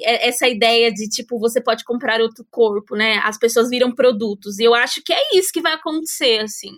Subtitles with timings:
[0.00, 3.20] É, essa ideia de, tipo, você pode comprar outro corpo, né?
[3.24, 4.58] As pessoas viram produtos.
[4.58, 6.76] E eu acho que é isso que vai acontecer, assim.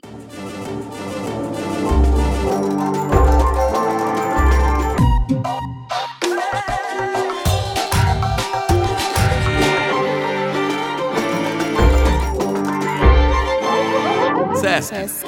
[14.61, 14.95] Sesc.
[14.95, 15.27] Sesc.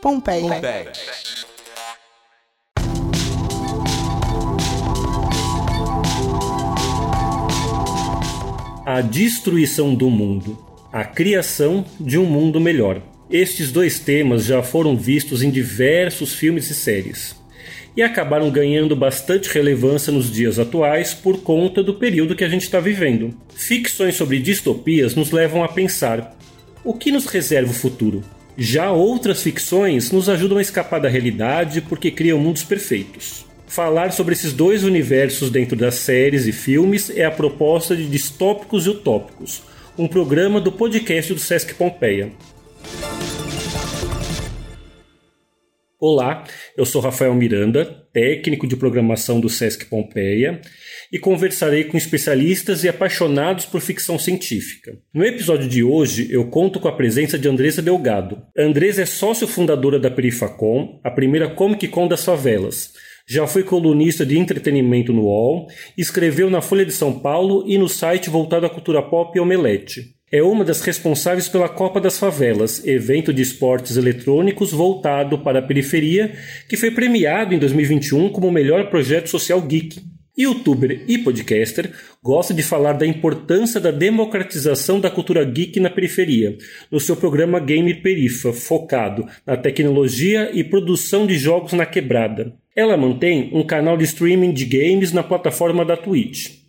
[0.00, 0.40] Pompeia.
[0.42, 0.92] Pompeia.
[8.84, 10.58] A destruição do mundo,
[10.90, 13.02] a criação de um mundo melhor.
[13.30, 17.38] Estes dois temas já foram vistos em diversos filmes e séries
[17.96, 22.62] e acabaram ganhando bastante relevância nos dias atuais por conta do período que a gente
[22.62, 23.34] está vivendo.
[23.54, 26.36] Ficções sobre distopias nos levam a pensar:
[26.82, 28.22] o que nos reserva o futuro?
[28.56, 33.44] Já outras ficções nos ajudam a escapar da realidade porque criam mundos perfeitos.
[33.70, 38.84] Falar sobre esses dois universos dentro das séries e filmes é a proposta de Distópicos
[38.84, 39.62] e Utópicos,
[39.96, 42.32] um programa do podcast do Sesc Pompeia.
[46.00, 46.42] Olá,
[46.76, 50.60] eu sou Rafael Miranda, técnico de programação do Sesc Pompeia,
[51.12, 54.98] e conversarei com especialistas e apaixonados por ficção científica.
[55.14, 58.42] No episódio de hoje, eu conto com a presença de Andresa Delgado.
[58.58, 62.94] Andresa é sócio fundadora da Perifacom, a primeira Comic Con das favelas.
[63.32, 67.88] Já foi colunista de entretenimento no UOL, escreveu na Folha de São Paulo e no
[67.88, 70.16] site voltado à cultura pop Omelete.
[70.32, 75.62] É uma das responsáveis pela Copa das Favelas, evento de esportes eletrônicos voltado para a
[75.62, 76.32] periferia,
[76.68, 80.00] que foi premiado em 2021 como o melhor projeto social geek.
[80.36, 86.58] Youtuber e podcaster, gosta de falar da importância da democratização da cultura geek na periferia,
[86.90, 92.58] no seu programa Game Perifa, focado na tecnologia e produção de jogos na quebrada.
[92.80, 96.60] Ela mantém um canal de streaming de games na plataforma da Twitch.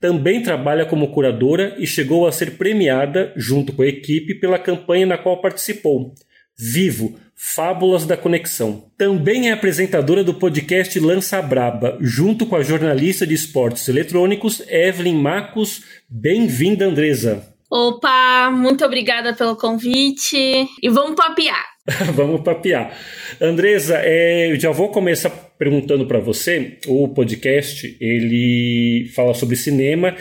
[0.00, 5.06] Também trabalha como curadora e chegou a ser premiada, junto com a equipe, pela campanha
[5.06, 6.12] na qual participou.
[6.58, 8.90] Vivo, Fábulas da Conexão.
[8.98, 15.22] Também é apresentadora do podcast Lança Braba, junto com a jornalista de esportes eletrônicos Evelyn
[15.22, 15.84] Macos.
[16.08, 17.46] Bem-vinda, Andresa.
[17.70, 21.64] Opa, muito obrigada pelo convite e vamos papear.
[22.14, 22.96] vamos papear.
[23.40, 26.78] Andresa, é, eu já vou começar perguntando para você.
[26.86, 30.16] O podcast ele fala sobre cinema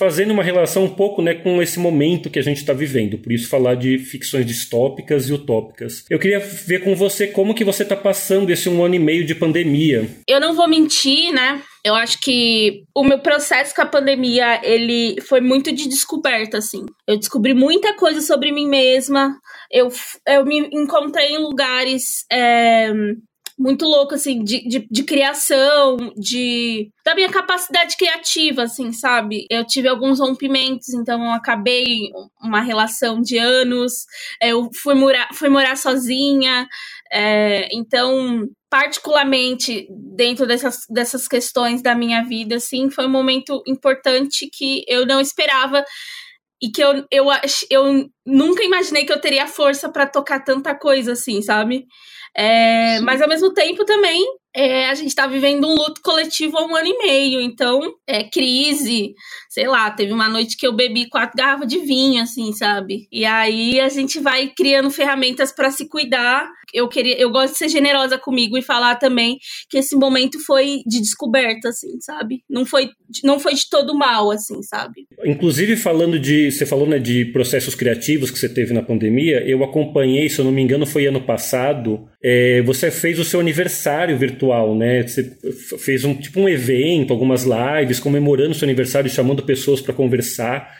[0.00, 3.30] fazendo uma relação um pouco né, com esse momento que a gente está vivendo, por
[3.32, 6.04] isso falar de ficções distópicas e utópicas.
[6.08, 9.26] Eu queria ver com você como que você está passando esse um ano e meio
[9.26, 10.08] de pandemia.
[10.26, 11.60] Eu não vou mentir, né?
[11.84, 16.84] Eu acho que o meu processo com a pandemia, ele foi muito de descoberta, assim.
[17.06, 19.38] Eu descobri muita coisa sobre mim mesma.
[19.70, 19.88] Eu,
[20.26, 22.92] eu me encontrei em lugares é,
[23.60, 26.90] muito louco, assim, de, de, de, criação, de.
[27.04, 29.46] da minha capacidade criativa, assim, sabe?
[29.50, 32.10] Eu tive alguns rompimentos, então eu acabei
[32.42, 34.06] uma relação de anos,
[34.42, 36.66] eu fui morar, fui morar sozinha,
[37.12, 38.48] é, então.
[38.72, 45.04] Particularmente dentro dessas, dessas questões da minha vida, assim, foi um momento importante que eu
[45.04, 45.84] não esperava
[46.60, 47.26] e que eu, eu,
[47.70, 51.86] eu nunca imaginei que eu teria força para tocar tanta coisa assim, sabe?
[52.36, 54.24] É, mas ao mesmo tempo também
[54.54, 58.24] é, a gente está vivendo um luto coletivo há um ano e meio, então é
[58.24, 59.14] crise,
[59.48, 63.06] sei lá, teve uma noite que eu bebi quatro garrafas de vinho, assim, sabe?
[63.12, 66.48] E aí a gente vai criando ferramentas para se cuidar.
[66.72, 70.82] Eu queria, eu gosto de ser generosa comigo e falar também que esse momento foi
[70.86, 72.42] de descoberta, assim, sabe?
[72.48, 72.90] Não foi,
[73.24, 75.06] não foi de todo mal, assim, sabe?
[75.24, 79.62] Inclusive falando de, você falou, né, de processos criativos que você teve na pandemia, eu
[79.62, 82.08] acompanhei, se eu não me engano, foi ano passado.
[82.22, 85.02] É, você fez o seu aniversário virtual, né?
[85.02, 85.38] Você
[85.78, 90.78] fez um tipo um evento, algumas lives comemorando o seu aniversário, chamando pessoas para conversar.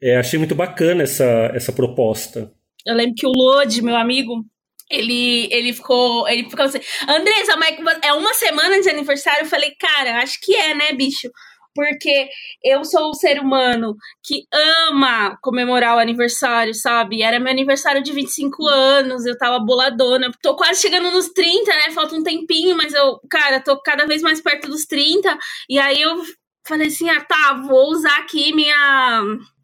[0.00, 2.52] É, achei muito bacana essa, essa proposta.
[2.86, 4.44] Eu lembro que o Lodi, meu amigo,
[4.90, 6.28] ele, ele ficou.
[6.28, 9.42] Ele ficou assim, Andressa, mas é uma semana de aniversário?
[9.42, 11.28] Eu falei, cara, acho que é, né, bicho?
[11.76, 12.28] Porque
[12.64, 13.94] eu sou um ser humano
[14.24, 17.22] que ama comemorar o aniversário, sabe?
[17.22, 20.30] Era meu aniversário de 25 anos, eu tava boladona.
[20.42, 21.92] Tô quase chegando nos 30, né?
[21.92, 25.38] Falta um tempinho, mas eu, cara, tô cada vez mais perto dos 30.
[25.68, 26.16] E aí eu
[26.66, 29.22] falei assim: ah, tá, vou usar aqui minha,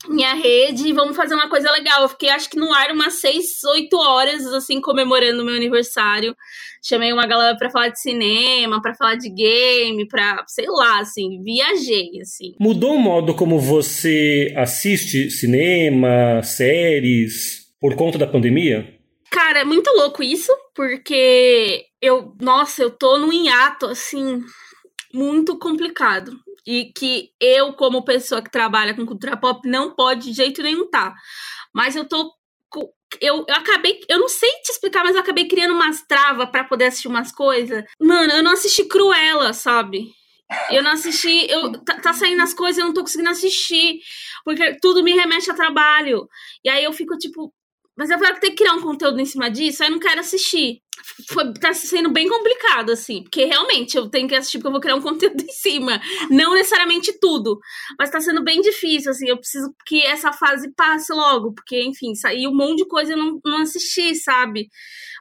[0.09, 2.03] minha rede e vamos fazer uma coisa legal.
[2.03, 6.37] Eu fiquei, acho que no ar, umas 6, 8 horas, assim, comemorando o meu aniversário.
[6.85, 11.41] Chamei uma galera para falar de cinema, para falar de game, pra, sei lá, assim,
[11.43, 12.55] viajei, assim.
[12.59, 18.99] Mudou o modo como você assiste cinema, séries, por conta da pandemia?
[19.31, 24.43] Cara, é muito louco isso, porque eu, nossa, eu tô num hiato, assim,
[25.13, 26.39] muito complicado.
[26.67, 30.89] E que eu, como pessoa que trabalha com cultura pop, não pode de jeito nenhum
[30.89, 31.15] tá.
[31.75, 32.33] Mas eu tô.
[33.21, 34.01] Eu, eu acabei.
[34.09, 37.33] Eu não sei te explicar, mas eu acabei criando umas travas para poder assistir umas
[37.33, 37.85] coisas.
[38.01, 40.13] Mano, eu não assisti Cruella, sabe?
[40.71, 41.51] Eu não assisti.
[41.51, 44.01] Eu, tá, tá saindo as coisas, eu não tô conseguindo assistir.
[44.45, 46.29] Porque tudo me remete a trabalho.
[46.65, 47.53] E aí eu fico tipo,
[47.97, 50.81] mas eu vou ter que criar um conteúdo em cima disso, aí não quero assistir.
[51.29, 54.81] Foi, tá sendo bem complicado, assim, porque realmente eu tenho que assistir porque eu vou
[54.81, 56.01] criar um conteúdo em cima.
[56.31, 57.59] Não necessariamente tudo,
[57.99, 59.29] mas tá sendo bem difícil, assim.
[59.29, 63.15] Eu preciso que essa fase passe logo, porque, enfim, saiu um monte de coisa e
[63.15, 64.69] eu não, não assisti, sabe?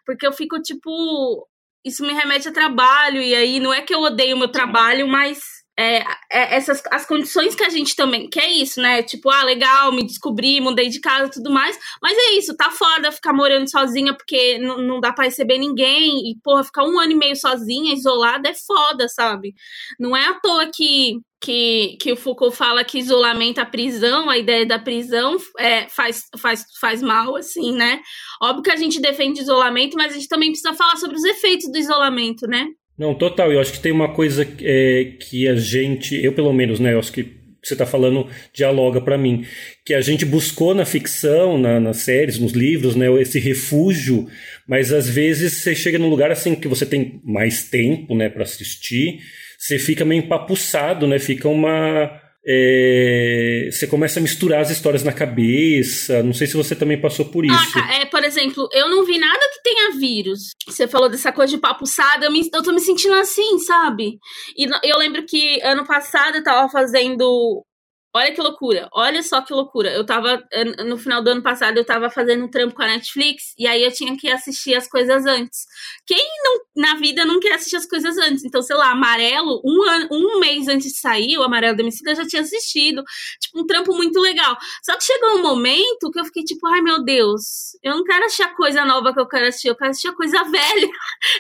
[0.05, 1.47] Porque eu fico, tipo.
[1.83, 5.07] Isso me remete a trabalho, e aí não é que eu odeio o meu trabalho,
[5.07, 9.01] mas é, é, essas as condições que a gente também que é isso, né?
[9.03, 11.77] Tipo, ah, legal, me descobri, mudei de casa tudo mais.
[12.01, 16.31] Mas é isso, tá foda ficar morando sozinha porque não dá pra receber ninguém.
[16.31, 19.53] E, porra, ficar um ano e meio sozinha, isolada, é foda, sabe?
[19.99, 24.37] Não é à toa que que, que o Foucault fala que isolamento, a prisão, a
[24.37, 27.99] ideia da prisão é, faz, faz, faz mal, assim, né?
[28.41, 31.71] Óbvio que a gente defende isolamento, mas a gente também precisa falar sobre os efeitos
[31.71, 32.67] do isolamento, né?
[33.01, 33.51] Não, total.
[33.51, 36.93] Eu acho que tem uma coisa é, que a gente, eu pelo menos, né?
[36.93, 39.43] Eu acho que você está falando dialoga para mim,
[39.83, 44.27] que a gente buscou na ficção, na, nas séries, nos livros, né, esse refúgio,
[44.67, 48.43] mas às vezes você chega num lugar assim que você tem mais tempo, né, para
[48.43, 49.19] assistir,
[49.59, 55.13] você fica meio empapuçado, né, fica uma é, você começa a misturar as histórias na
[55.13, 56.23] cabeça.
[56.23, 57.79] Não sei se você também passou por ah, isso.
[57.79, 60.51] Ah, é, por exemplo, eu não vi nada que tenha vírus.
[60.65, 64.17] Você falou dessa coisa de papuçada, eu, me, eu tô me sentindo assim, sabe?
[64.57, 67.63] E eu lembro que ano passado eu tava fazendo
[68.13, 69.89] Olha que loucura, olha só que loucura.
[69.89, 70.43] Eu tava,
[70.85, 73.81] no final do ano passado, eu tava fazendo um trampo com a Netflix e aí
[73.81, 75.65] eu tinha que assistir as coisas antes.
[76.05, 78.43] Quem não, na vida não quer assistir as coisas antes?
[78.43, 82.15] Então, sei lá, Amarelo, um, ano, um mês antes de sair, o Amarelo da eu
[82.15, 83.01] já tinha assistido.
[83.39, 84.57] Tipo, um trampo muito legal.
[84.83, 88.25] Só que chegou um momento que eu fiquei tipo, ai meu Deus, eu não quero
[88.25, 90.89] achar coisa nova que eu quero assistir, eu quero assistir a coisa velha.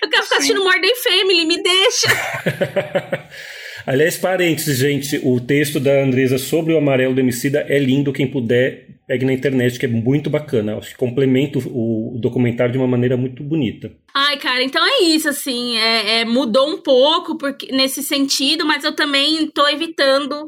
[0.01, 0.35] Eu quero ficar Sim.
[0.35, 2.07] assistindo Mordem Family, me deixa.
[3.85, 8.27] Aliás, parênteses, gente, o texto da Andresa sobre o amarelo do Emicida é lindo, quem
[8.27, 10.77] puder, pegue na internet, que é muito bacana.
[10.77, 13.91] Acho que complementa o, documentário de uma maneira muito bonita.
[14.13, 18.83] Ai, cara, então é isso, assim, é, é, mudou um pouco porque, nesse sentido, mas
[18.83, 20.47] eu também tô evitando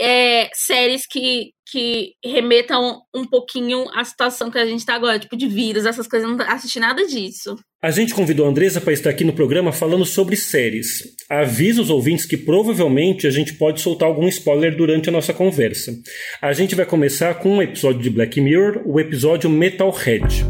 [0.00, 5.36] é, séries que, que remetam um pouquinho à situação que a gente tá agora, tipo
[5.36, 7.56] de vírus, essas coisas, não assisti nada disso.
[7.82, 11.02] A gente convidou a Andresa para estar aqui no programa falando sobre séries.
[11.28, 15.92] Avisa os ouvintes que provavelmente a gente pode soltar algum spoiler durante a nossa conversa.
[16.40, 20.44] A gente vai começar com um episódio de Black Mirror, o episódio Metalhead.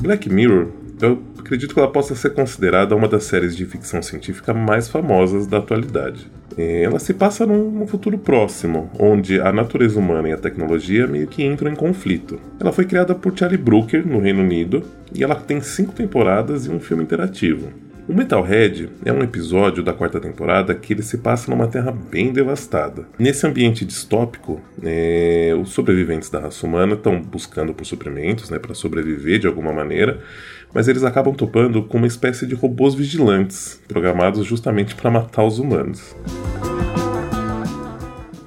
[0.00, 0.72] Black Mirror,
[1.02, 5.46] eu acredito que ela possa ser considerada uma das séries de ficção científica mais famosas
[5.46, 6.26] da atualidade.
[6.58, 11.44] Ela se passa num futuro próximo, onde a natureza humana e a tecnologia meio que
[11.44, 12.40] entram em conflito.
[12.58, 14.82] Ela foi criada por Charlie Brooker, no Reino Unido,
[15.14, 17.68] e ela tem cinco temporadas e um filme interativo.
[18.08, 22.32] O Metalhead é um episódio da quarta temporada que ele se passa numa terra bem
[22.32, 23.04] devastada.
[23.18, 28.74] Nesse ambiente distópico, é, os sobreviventes da raça humana estão buscando por suprimentos né, para
[28.74, 30.20] sobreviver de alguma maneira,
[30.72, 35.58] mas eles acabam topando com uma espécie de robôs vigilantes, programados justamente para matar os
[35.58, 36.14] humanos.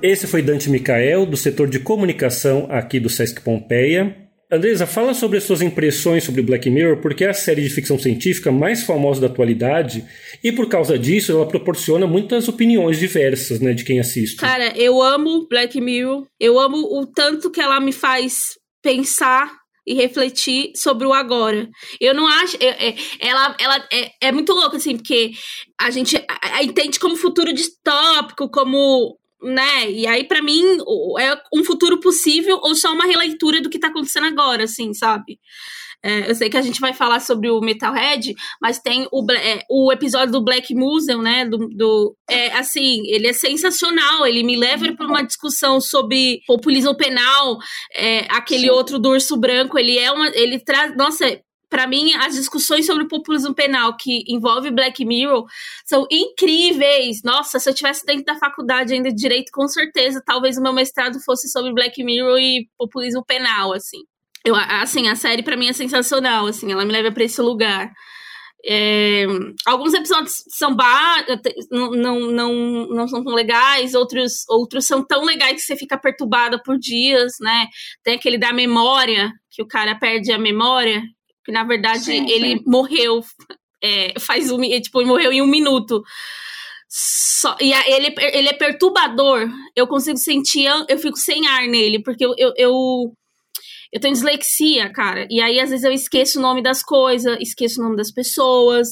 [0.02, 4.29] Esse foi Dante Micael, do setor de comunicação aqui do Sesc Pompeia.
[4.52, 8.00] Andresa, fala sobre as suas impressões sobre Black Mirror, porque é a série de ficção
[8.00, 10.04] científica mais famosa da atualidade
[10.44, 14.38] e por causa disso ela proporciona muitas opiniões diversas, né, de quem assiste.
[14.38, 16.26] Cara, eu amo Black Mirror.
[16.40, 19.52] Eu amo o tanto que ela me faz pensar
[19.86, 21.70] e refletir sobre o agora.
[22.02, 22.58] Eu não acho.
[22.60, 25.32] É, é, ela ela é, é muito louca, assim, porque
[25.80, 29.90] a gente a, entende como futuro distópico, como né?
[29.90, 30.64] E aí, para mim,
[31.20, 35.40] é um futuro possível ou só uma releitura do que tá acontecendo agora, assim, sabe?
[36.02, 39.64] É, eu sei que a gente vai falar sobre o Metalhead, mas tem o, é,
[39.70, 41.46] o episódio do Black Museum, né?
[41.46, 44.26] Do, do, é, assim, ele é sensacional.
[44.26, 47.58] Ele me leva para uma discussão sobre populismo penal.
[47.94, 48.70] É, aquele Sim.
[48.70, 50.28] outro do urso branco, ele é uma.
[50.30, 50.96] Ele traz.
[50.96, 51.26] Nossa,
[51.70, 55.46] para mim, as discussões sobre o populismo penal que envolve Black Mirror
[55.86, 57.22] são incríveis.
[57.24, 60.74] Nossa, se eu tivesse dentro da faculdade ainda de direito, com certeza, talvez o meu
[60.74, 64.00] mestrado fosse sobre Black Mirror e populismo penal, assim.
[64.44, 67.92] Eu, assim, a série para mim é sensacional, assim, ela me leva para esse lugar.
[68.66, 69.26] É,
[69.66, 70.76] alguns episódios são
[71.72, 72.54] não, não, não,
[72.88, 77.34] não são tão legais, outros, outros são tão legais que você fica perturbada por dias,
[77.40, 77.68] né?
[78.04, 81.02] Tem aquele da memória, que o cara perde a memória,
[81.52, 82.64] na verdade sim, ele sim.
[82.66, 83.24] morreu
[83.82, 86.04] é, faz um, tipo, morreu em um minuto.
[86.90, 89.48] Só, e a, ele, ele é perturbador.
[89.76, 93.14] Eu consigo sentir, eu fico sem ar nele, porque eu, eu, eu,
[93.94, 95.28] eu tenho dislexia, cara.
[95.30, 98.88] E aí, às vezes, eu esqueço o nome das coisas, esqueço o nome das pessoas.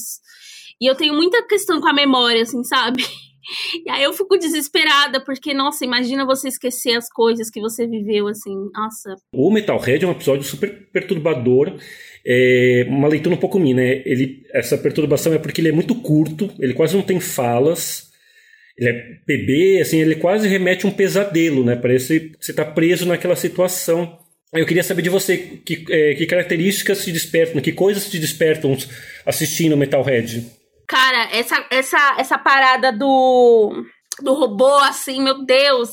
[0.80, 3.04] E eu tenho muita questão com a memória, assim, sabe?
[3.84, 8.28] E aí eu fico desesperada, porque, nossa, imagina você esquecer as coisas que você viveu,
[8.28, 9.14] assim, nossa.
[9.32, 11.78] O Metalhead é um episódio super perturbador,
[12.26, 14.02] é uma leitura um pouco minha, né?
[14.04, 18.10] Ele, essa perturbação é porque ele é muito curto, ele quase não tem falas,
[18.76, 21.76] ele é bebê, assim, ele quase remete a um pesadelo, né?
[21.76, 24.18] Parece que você está preso naquela situação.
[24.52, 28.76] Eu queria saber de você que, é, que características te despertam, que coisas te despertam
[29.26, 30.46] assistindo Metalhead.
[30.88, 33.84] Cara, essa, essa, essa parada do
[34.22, 35.90] do robô, assim, meu Deus,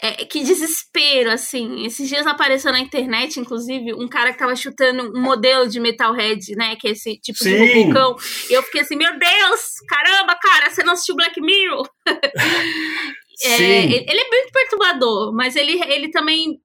[0.00, 1.84] é, que desespero, assim.
[1.86, 6.56] Esses dias apareceu na internet, inclusive, um cara que tava chutando um modelo de Metalhead,
[6.56, 7.50] né, que é esse tipo Sim.
[7.50, 8.16] de robocão,
[8.50, 11.88] e eu fiquei assim, meu Deus, caramba, cara, você não assistiu Black Mirror?
[13.44, 16.60] é, ele, ele é muito perturbador, mas ele, ele também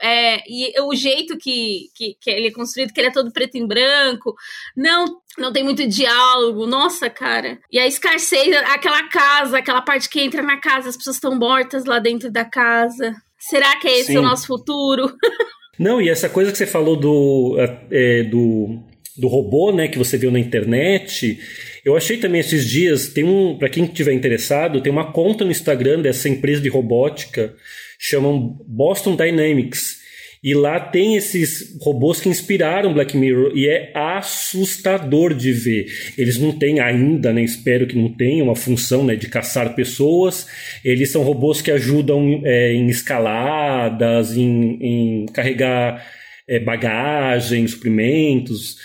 [0.00, 3.56] é, e o jeito que, que, que, ele é construído, que ele é todo preto
[3.56, 4.34] e branco,
[4.74, 7.58] não não tem muito diálogo, nossa, cara.
[7.70, 11.84] E a escassez, aquela casa, aquela parte que entra na casa, as pessoas estão mortas
[11.84, 13.14] lá dentro da casa.
[13.38, 14.18] Será que é esse Sim.
[14.18, 15.12] o nosso futuro?
[15.78, 17.56] não, e essa coisa que você falou do,
[17.90, 18.78] é, do,
[19.16, 21.38] do robô, né, que você viu na internet,
[21.84, 25.50] eu achei também esses dias, tem um, para quem tiver interessado, tem uma conta no
[25.50, 27.54] Instagram dessa empresa de robótica
[27.98, 29.97] chamam Boston Dynamics.
[30.42, 35.86] E lá tem esses robôs que inspiraram Black Mirror e é assustador de ver.
[36.16, 40.46] Eles não têm ainda, né, espero que não tenham, uma função né, de caçar pessoas.
[40.84, 46.04] Eles são robôs que ajudam é, em escaladas, em, em carregar
[46.46, 48.76] é, bagagem, suprimentos.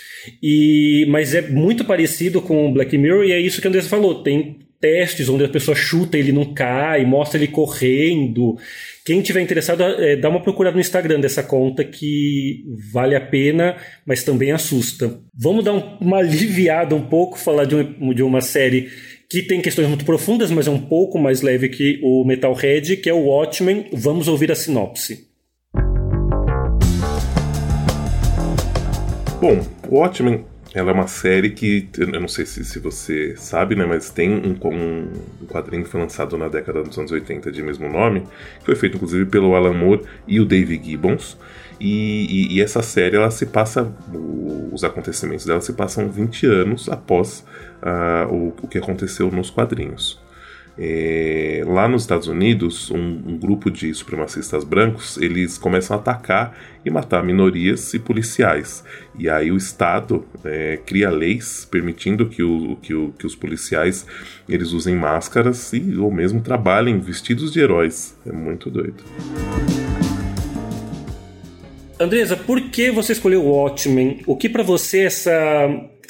[0.42, 3.88] E, mas é muito parecido com o Black Mirror e é isso que a Andressa
[3.88, 4.22] falou.
[4.22, 8.58] Tem testes onde a pessoa chuta ele não cai, mostra ele correndo.
[9.02, 12.62] Quem tiver interessado, é, dá uma procurada no Instagram dessa conta que
[12.92, 15.18] vale a pena, mas também assusta.
[15.34, 18.90] Vamos dar um, uma aliviada um pouco, falar de, um, de uma série
[19.30, 23.08] que tem questões muito profundas, mas é um pouco mais leve que o Metalhead, que
[23.08, 23.86] é o Watchmen.
[23.90, 25.28] Vamos ouvir a sinopse.
[29.40, 33.86] Bom, Watchmen ela é uma série que, eu não sei se, se você sabe, né,
[33.86, 37.88] mas tem um, um, quadrinho que foi lançado na década dos anos 80 de mesmo
[37.88, 38.22] nome,
[38.58, 41.38] que foi feito inclusive pelo Alan Moore e o Dave Gibbons.
[41.80, 43.92] E, e, e essa série, ela se passa,
[44.72, 47.44] os acontecimentos dela se passam 20 anos após
[47.80, 50.23] uh, o, o que aconteceu nos quadrinhos.
[50.76, 56.56] É, lá nos Estados Unidos, um, um, grupo de supremacistas brancos eles começam a atacar
[56.84, 58.82] e matar minorias e policiais.
[59.16, 64.04] E aí o Estado é, cria leis permitindo que, o, que, o, que os policiais
[64.48, 68.16] eles usem máscaras e ou mesmo trabalhem vestidos de heróis.
[68.26, 69.04] É muito doido.
[72.00, 74.22] Andresa, por que você escolheu o Watchmen?
[74.26, 75.30] O que para você essa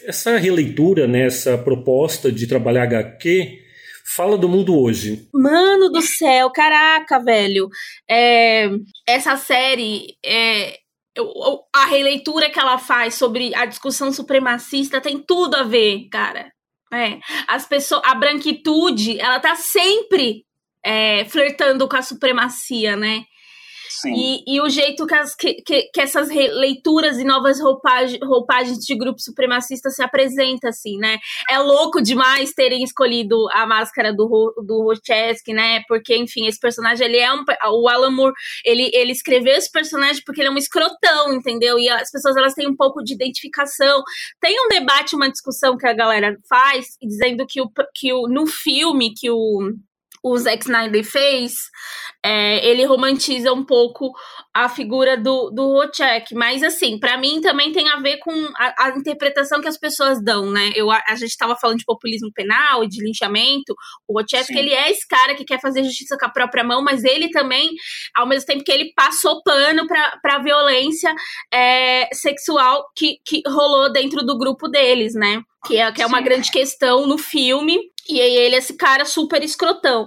[0.06, 3.63] essa releitura, né, essa proposta de trabalhar HQ
[4.14, 5.28] Fala do mundo hoje.
[5.34, 7.68] Mano do céu, caraca, velho.
[8.08, 8.70] É,
[9.06, 10.78] essa série é,
[11.72, 16.52] a releitura que ela faz sobre a discussão supremacista tem tudo a ver, cara.
[16.92, 17.18] É,
[17.48, 20.44] as pessoas, a branquitude, ela tá sempre
[20.84, 23.24] é, flertando com a supremacia, né?
[24.10, 28.78] E, e, o jeito que, as, que, que, que essas leituras e novas roupagem, roupagens
[28.78, 31.18] de grupos supremacistas se apresentam, assim, né?
[31.48, 35.82] É louco demais terem escolhido a máscara do, do Rocheski, né?
[35.88, 37.44] Porque, enfim, esse personagem, ele é um...
[37.72, 38.34] O Alan Moore,
[38.64, 41.78] ele, ele escreveu esse personagem porque ele é um escrotão, entendeu?
[41.78, 44.02] E as pessoas, elas têm um pouco de identificação.
[44.40, 48.46] Tem um debate, uma discussão que a galera faz, dizendo que, o, que o, no
[48.46, 49.72] filme que o
[50.24, 51.52] o Zack Snyder fez,
[52.24, 54.10] é, ele romantiza um pouco
[54.54, 56.34] a figura do, do Rochek.
[56.34, 60.24] Mas, assim, para mim também tem a ver com a, a, interpretação que as pessoas
[60.24, 60.72] dão, né?
[60.74, 63.74] Eu, a, a gente estava falando de populismo penal e de linchamento.
[64.08, 67.04] O Rochek, ele é esse cara que quer fazer justiça com a própria mão, mas
[67.04, 67.68] ele também,
[68.16, 71.14] ao mesmo tempo que ele passou pano pra, pra violência
[71.52, 75.42] é, sexual que, que rolou dentro do grupo deles, né?
[75.66, 77.78] Que é, que é uma grande questão no filme.
[78.08, 80.06] E aí ele é esse cara super escrotão.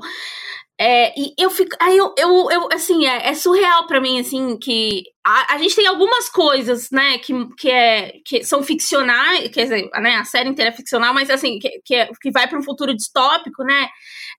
[0.79, 1.75] É, e eu fico.
[1.79, 5.75] Aí eu, eu, eu assim, é, é surreal para mim, assim, que a, a, gente
[5.75, 10.49] tem algumas coisas, né, que, que, é, que são ficcionais, quer dizer, né, a série
[10.49, 13.87] inteira é ficcional, mas assim, que, que, é, que vai para um futuro distópico, né?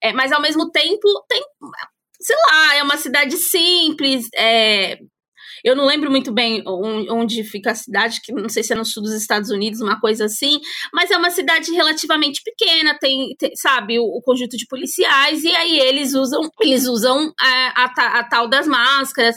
[0.02, 1.42] É, mas ao mesmo tempo tem.
[2.20, 4.98] Sei lá, é uma cidade simples, é,
[5.64, 8.84] Eu não lembro muito bem onde fica a cidade, que não sei se é no
[8.84, 10.60] sul dos Estados Unidos, uma coisa assim,
[10.92, 15.54] mas é uma cidade relativamente pequena, tem, tem sabe, o, o, conjunto de policiais, e
[15.54, 19.36] aí eles usam, eles usam a, a, a tal das máscaras,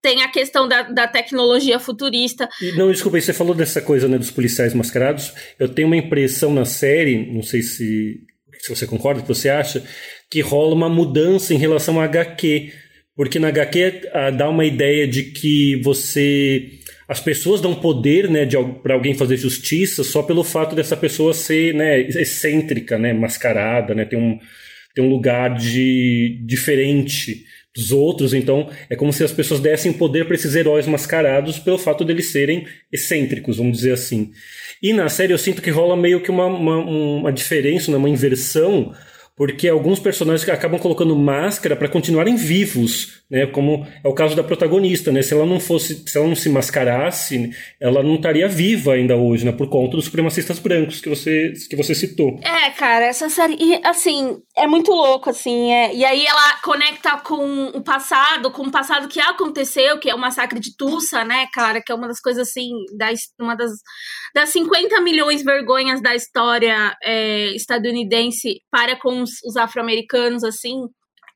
[0.00, 2.48] tem a questão da, da tecnologia futurista.
[2.76, 5.32] Não, desculpa, você falou dessa coisa né, dos policiais mascarados.
[5.58, 8.20] Eu tenho uma impressão na série, não sei se,
[8.60, 9.84] se você concorda, que você acha,
[10.30, 12.72] que rola uma mudança em relação a HQ.
[13.18, 16.70] Porque na HQ ah, dá uma ideia de que você.
[17.08, 18.46] As pessoas dão poder né,
[18.80, 24.04] para alguém fazer justiça só pelo fato dessa pessoa ser né, excêntrica, né, mascarada, né,
[24.04, 24.38] ter, um,
[24.94, 27.44] ter um lugar de diferente
[27.74, 28.32] dos outros.
[28.32, 32.30] Então, é como se as pessoas dessem poder para esses heróis mascarados pelo fato deles
[32.30, 34.30] serem excêntricos, vamos dizer assim.
[34.80, 38.08] E na série eu sinto que rola meio que uma, uma, uma diferença, né, uma
[38.08, 38.94] inversão
[39.38, 43.46] porque alguns personagens acabam colocando máscara para continuarem vivos, né?
[43.46, 45.22] Como é o caso da protagonista, né?
[45.22, 49.44] Se ela não fosse, se ela não se mascarasse, ela não estaria viva ainda hoje,
[49.44, 49.52] né?
[49.52, 52.38] Por conta dos supremacistas brancos que você que você citou.
[52.42, 57.16] É, cara, essa série, e, assim, é muito louco, assim, é, e aí ela conecta
[57.18, 61.46] com o passado, com o passado que aconteceu, que é o massacre de Tulsa, né,
[61.52, 63.72] cara, que é uma das coisas assim, das, uma das
[64.34, 70.74] das 50 milhões vergonhas da história é, estadunidense para com os, os afro-americanos, assim,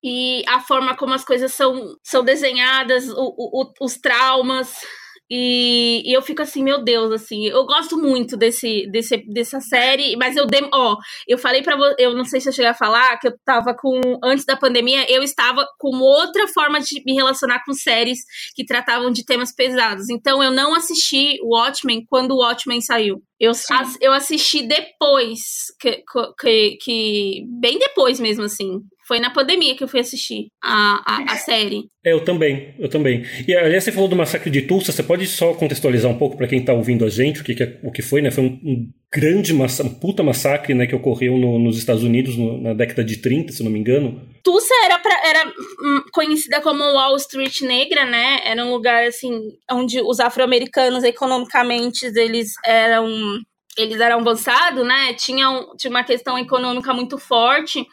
[0.03, 4.75] e a forma como as coisas são, são desenhadas, o, o, os traumas,
[5.35, 10.15] e, e, eu fico assim, meu Deus, assim, eu gosto muito desse, desse dessa série,
[10.15, 10.95] mas eu dem, ó,
[11.27, 13.75] eu falei para você, eu não sei se eu cheguei a falar que eu tava
[13.75, 18.19] com antes da pandemia, eu estava com outra forma de me relacionar com séries
[18.55, 20.11] que tratavam de temas pesados.
[20.11, 23.23] Então eu não assisti Watchmen quando o Watchmen saiu.
[23.41, 23.53] Eu,
[24.03, 25.39] eu assisti depois,
[25.81, 26.03] que,
[26.39, 28.81] que, que, bem depois mesmo, assim.
[29.07, 31.87] Foi na pandemia que eu fui assistir a, a, a, série.
[32.05, 33.25] É, eu também, eu também.
[33.47, 36.47] E aliás, você falou do massacre de Tulsa, você pode só contextualizar um pouco para
[36.47, 38.31] quem está ouvindo a gente o que, que, é, o que foi, né?
[38.31, 42.37] Foi um, um grande massa, um puta massacre, né, que ocorreu no, nos Estados Unidos
[42.37, 44.27] no, na década de 30, se não me engano.
[44.43, 48.41] Tulsa era, pra, era hum, conhecida como Wall Street negra, né?
[48.45, 49.39] Era um lugar assim
[49.71, 53.09] onde os afro-americanos economicamente eles eram
[53.77, 55.15] eles eram avançados, né?
[55.15, 57.87] Tinham tinha uma questão econômica muito forte.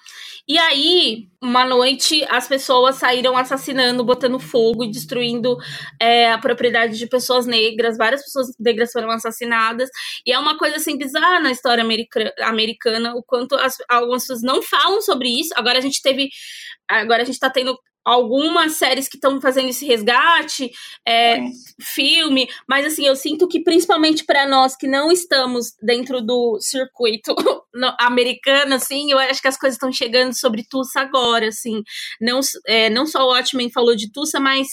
[0.48, 5.58] E aí, uma noite, as pessoas saíram assassinando, botando fogo e destruindo
[6.00, 7.98] é, a propriedade de pessoas negras.
[7.98, 9.90] Várias pessoas negras foram assassinadas.
[10.26, 14.42] E é uma coisa assim bizarra na história americana, americana o quanto as, algumas pessoas
[14.42, 15.54] não falam sobre isso.
[15.56, 16.30] Agora a gente teve.
[16.88, 17.78] Agora a gente tá tendo
[18.10, 20.72] algumas séries que estão fazendo esse resgate,
[21.08, 21.40] é,
[21.80, 27.36] filme, mas assim, eu sinto que principalmente para nós que não estamos dentro do circuito
[28.00, 31.84] americano, assim, eu acho que as coisas estão chegando sobre Tulsa agora, assim,
[32.20, 34.68] não, é, não só o Watchmen falou de Tulsa, mas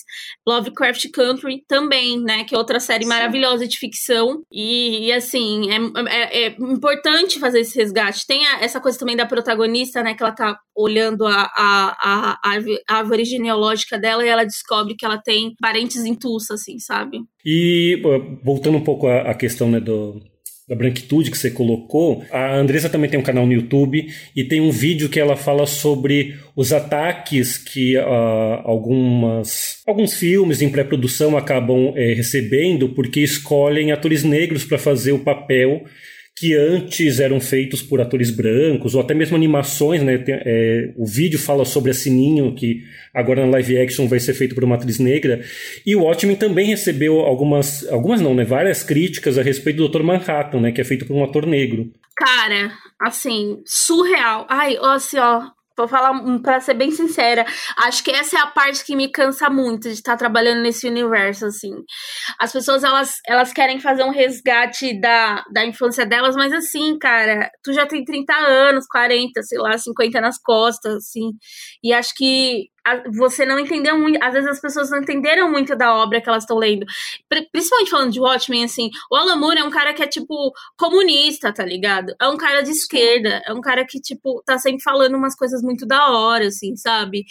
[0.46, 3.10] Lovecraft Country também, né, que é outra série Sim.
[3.10, 5.76] maravilhosa de ficção, e, e assim, é,
[6.08, 10.22] é, é, importante fazer esse resgate, tem a, essa coisa também da protagonista, né, que
[10.22, 12.38] ela tá olhando a, a, a,
[12.88, 17.20] a árvore genealógica dela e ela descobre que ela tem parentes em Tulsa, assim, sabe?
[17.44, 18.00] E
[18.42, 20.20] voltando um pouco à, questão né, do,
[20.68, 24.60] da branquitude que você colocou, a Andressa também tem um canal no YouTube e tem
[24.60, 31.36] um vídeo que ela fala sobre os ataques que uh, algumas, alguns filmes em pré-produção
[31.36, 35.84] acabam é, recebendo porque escolhem atores negros para fazer o papel
[36.36, 40.18] que antes eram feitos por atores brancos, ou até mesmo animações, né?
[40.18, 44.34] Tem, é, o vídeo fala sobre a Sininho, que agora na live action vai ser
[44.34, 45.42] feito por uma atriz negra.
[45.86, 48.44] E o Watchmen também recebeu algumas, algumas não, né?
[48.44, 50.02] Várias críticas a respeito do Dr.
[50.02, 50.72] Manhattan, né?
[50.72, 51.90] Que é feito por um ator negro.
[52.14, 52.70] Cara,
[53.00, 54.46] assim, surreal.
[54.50, 55.42] Ai, assim, ó,
[55.76, 56.12] Vou falar,
[56.42, 57.44] para ser bem sincera,
[57.78, 61.46] acho que essa é a parte que me cansa muito de estar trabalhando nesse universo,
[61.46, 61.72] assim.
[62.38, 67.50] As pessoas, elas, elas querem fazer um resgate da, da infância delas, mas assim, cara,
[67.62, 71.32] tu já tem 30 anos, 40, sei lá, 50 nas costas, assim.
[71.82, 72.68] E acho que
[73.14, 74.22] você não entendeu muito.
[74.22, 76.86] Às vezes as pessoas não entenderam muito da obra que elas estão lendo.
[77.52, 81.52] Principalmente falando de Watchmen, assim, o Alan Moore é um cara que é, tipo, comunista,
[81.52, 82.14] tá ligado?
[82.20, 85.62] É um cara de esquerda, é um cara que, tipo, tá sempre falando umas coisas
[85.62, 87.24] muito da hora, assim, sabe?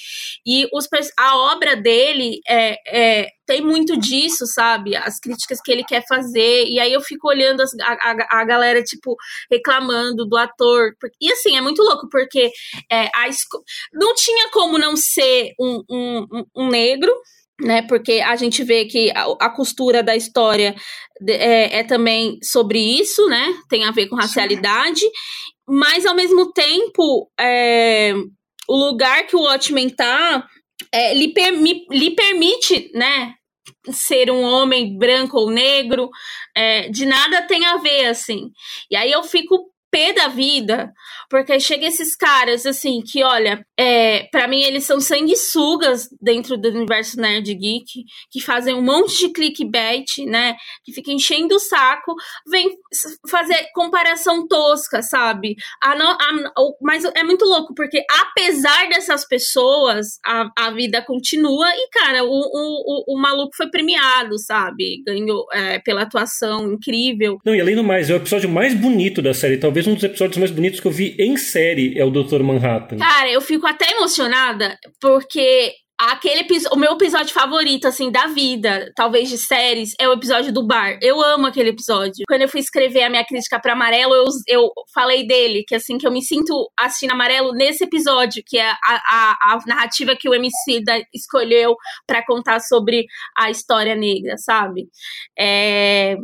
[0.46, 0.88] E os,
[1.18, 4.95] a obra dele é, é tem muito disso, sabe?
[4.95, 6.65] As críticas que ele quer fazer.
[6.65, 9.15] E aí eu fico olhando as, a, a, a, galera, tipo,
[9.51, 10.93] reclamando do ator.
[11.21, 12.51] E assim, é muito louco, porque
[12.91, 13.29] é, a
[13.93, 17.13] não tinha como não ser um, um, um negro,
[17.62, 17.81] né?
[17.84, 20.75] Porque a gente vê que a, a costura da história
[21.27, 23.53] é, é, também sobre isso, né?
[23.69, 25.01] Tem a ver com racialidade.
[25.67, 28.13] Mas ao mesmo tempo, é,
[28.67, 30.45] o lugar que o Watchmen tá
[30.92, 33.34] é, lhe, per, me, lhe permite, né,
[33.92, 36.10] ser um homem branco ou negro,
[36.56, 38.52] é, de nada tem a ver, assim.
[38.90, 40.91] E aí eu fico pé da vida,
[41.29, 46.67] porque chega esses caras, assim, que, olha, é, para mim eles são sanguessugas dentro do
[46.67, 52.13] universo nerd geek, que fazem um monte de clickbait, né, que fica enchendo o saco,
[52.45, 52.69] vem
[53.29, 55.55] fazer comparação tosca, sabe?
[55.81, 61.69] A não, a, mas é muito louco, porque apesar dessas pessoas, a, a vida continua
[61.73, 65.01] e, cara, o, o, o, o maluco foi premiado, sabe?
[65.05, 67.38] Ganhou é, pela atuação incrível.
[67.45, 69.93] Não, e além do mais, é o episódio mais bonito da série, talvez talvez um
[69.93, 72.41] dos episódios mais bonitos que eu vi em série é o Dr.
[72.41, 72.98] Manhattan.
[72.98, 79.30] Cara, eu fico até emocionada porque aquele o meu episódio favorito assim da vida, talvez
[79.30, 80.98] de séries, é o episódio do bar.
[81.02, 82.26] Eu amo aquele episódio.
[82.28, 85.98] Quando eu fui escrever a minha crítica para Amarelo, eu, eu falei dele, que assim
[85.98, 90.28] que eu me sinto assistindo Amarelo nesse episódio, que é a, a, a narrativa que
[90.28, 93.06] o MC da, escolheu para contar sobre
[93.38, 94.88] a história negra, sabe?
[95.38, 96.17] É,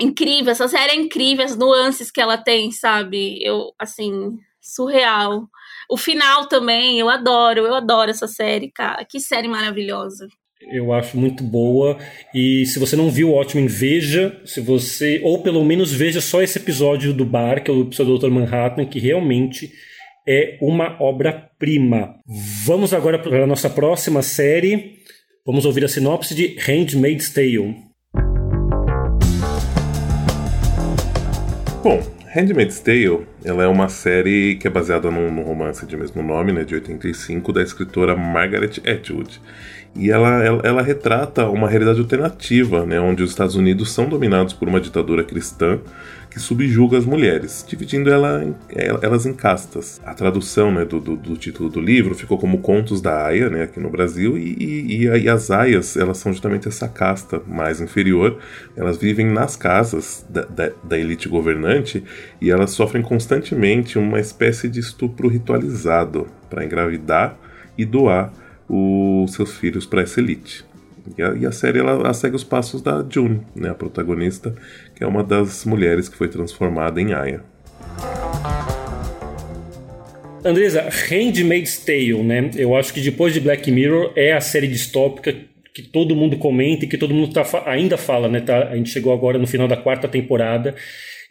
[0.00, 3.38] incrível, essa série é incrível, as nuances que ela tem, sabe?
[3.42, 5.48] Eu, assim, surreal.
[5.90, 9.04] O final também, eu adoro, eu adoro essa série, cara.
[9.04, 10.26] Que série maravilhosa.
[10.72, 11.98] Eu acho muito boa.
[12.34, 14.40] E se você não viu o Watchmen, veja.
[14.44, 15.20] Se você.
[15.22, 18.32] Ou pelo menos veja só esse episódio do bar, que é o episódio do Dr.
[18.32, 19.70] Manhattan, que realmente
[20.26, 22.16] é uma obra-prima.
[22.64, 24.96] Vamos agora para a nossa próxima série.
[25.46, 27.85] Vamos ouvir a sinopse de Handmaid's Tale.
[31.88, 32.02] Bom,
[32.34, 36.50] Handmaid's Tale ela é uma série que é baseada num, num, romance de mesmo nome,
[36.50, 39.40] né, de 85, da escritora Margaret Atwood.
[39.98, 44.52] E ela, ela, ela, retrata uma realidade alternativa, né, onde os Estados Unidos são dominados
[44.52, 45.78] por uma ditadura cristã
[46.30, 49.98] que subjuga as mulheres, dividindo ela elas em castas.
[50.04, 53.62] A tradução né, do, do, do, título do livro ficou como Contos da Aya, né,
[53.62, 58.38] aqui no Brasil, e, e, e, as aias elas são justamente essa casta mais inferior.
[58.76, 62.04] Elas vivem nas casas da, da, da elite governante
[62.38, 67.38] e elas sofrem constantemente uma espécie de estupro ritualizado para engravidar
[67.78, 68.30] e doar
[68.68, 70.64] os seus filhos para essa elite.
[71.16, 74.54] E a, e a série ela, ela, segue os passos da June, né, a protagonista,
[74.94, 77.42] que é uma das mulheres que foi transformada em Aya.
[80.44, 82.50] Andresa, Handmaid's Tale, né?
[82.54, 85.34] Eu acho que depois de Black Mirror é a série distópica
[85.74, 88.40] que todo mundo comenta e que todo mundo tá, ainda fala, né?
[88.40, 90.74] Tá, a gente chegou agora no final da quarta temporada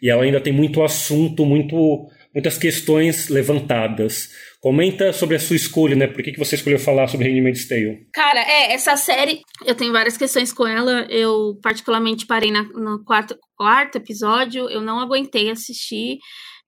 [0.02, 4.30] e ela ainda tem muito assunto, muito, muitas questões levantadas.
[4.60, 6.06] Comenta sobre a sua escolha, né?
[6.06, 8.06] Por que, que você escolheu falar sobre Handmaid's Tale?
[8.12, 11.06] Cara, é, essa série, eu tenho várias questões com ela.
[11.10, 16.18] Eu, particularmente, parei na, no quarto, quarto episódio, eu não aguentei assistir.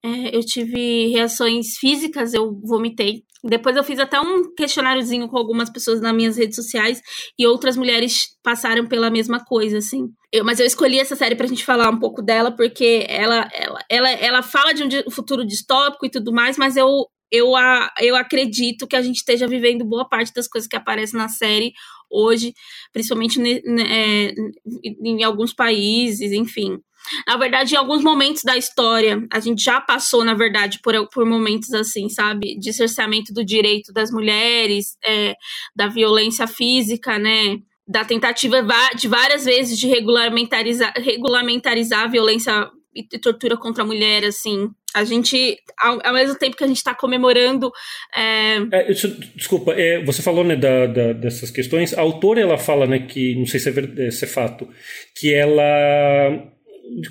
[0.03, 3.23] É, eu tive reações físicas, eu vomitei.
[3.43, 7.01] Depois eu fiz até um questionáriozinho com algumas pessoas nas minhas redes sociais
[7.37, 10.07] e outras mulheres passaram pela mesma coisa, assim.
[10.31, 13.79] Eu, mas eu escolhi essa série pra gente falar um pouco dela, porque ela, ela,
[13.89, 16.87] ela, ela fala de um futuro distópico e tudo mais, mas eu,
[17.31, 21.17] eu, a, eu acredito que a gente esteja vivendo boa parte das coisas que aparecem
[21.17, 21.73] na série
[22.09, 22.53] hoje,
[22.91, 24.33] principalmente ne, ne, é,
[25.03, 26.79] em alguns países, enfim.
[27.27, 31.25] Na verdade, em alguns momentos da história, a gente já passou, na verdade, por, por
[31.25, 32.57] momentos assim, sabe?
[32.59, 35.33] De cerceamento do direito das mulheres, é,
[35.75, 37.57] da violência física, né?
[37.87, 38.57] Da tentativa
[38.95, 42.69] de várias vezes de regulamentarizar, regulamentarizar a violência
[43.11, 44.69] e tortura contra a mulher, assim.
[44.93, 47.71] A gente, ao, ao mesmo tempo que a gente está comemorando.
[48.15, 48.57] É...
[48.71, 51.93] É, isso, desculpa, é, você falou né, da, da, dessas questões.
[51.93, 54.67] A autora ela fala né, que, não sei se é, se é fato,
[55.15, 55.63] que ela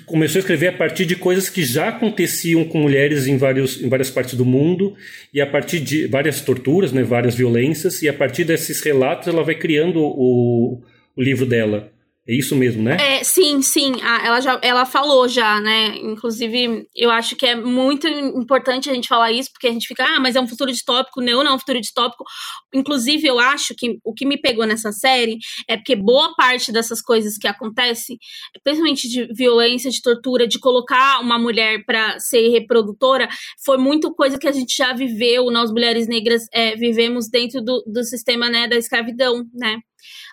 [0.05, 3.87] começou a escrever a partir de coisas que já aconteciam com mulheres em, vários, em
[3.87, 4.95] várias partes do mundo
[5.33, 9.43] e a partir de várias torturas, né, várias violências, e a partir desses relatos ela
[9.43, 10.81] vai criando o,
[11.15, 11.91] o livro dela.
[12.29, 12.95] É isso mesmo, né?
[13.01, 13.93] É, sim, sim.
[14.23, 15.97] ela já ela falou já, né?
[15.97, 20.05] Inclusive, eu acho que é muito importante a gente falar isso, porque a gente fica,
[20.05, 21.21] ah, mas é um futuro distópico.
[21.21, 22.23] Não, não é um futuro distópico.
[22.71, 27.01] Inclusive, eu acho que o que me pegou nessa série é porque boa parte dessas
[27.01, 28.15] coisas que acontecem,
[28.63, 33.27] principalmente de violência, de tortura, de colocar uma mulher para ser reprodutora,
[33.65, 37.83] foi muito coisa que a gente já viveu, nós mulheres negras é, vivemos dentro do,
[37.87, 39.79] do sistema né, da escravidão, né?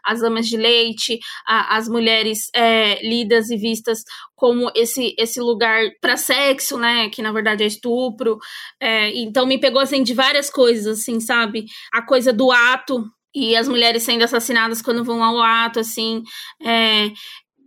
[0.04, 4.02] As amas de leite, a, as mulheres é, lidas e vistas
[4.34, 7.08] como esse, esse lugar para sexo, né?
[7.08, 8.38] Que na verdade é estupro.
[8.80, 11.64] É, então me pegou assim de várias coisas, assim, sabe?
[11.92, 16.22] A coisa do ato e as mulheres sendo assassinadas quando vão ao ato, assim.
[16.64, 17.10] É,